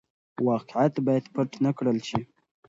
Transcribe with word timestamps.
واقعيت 0.47 0.95
بايد 1.05 1.25
پټ 1.33 1.49
نه 1.65 1.71
کړل 1.77 1.97
شي. 2.09 2.21